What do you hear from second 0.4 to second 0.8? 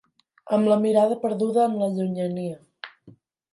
Amb la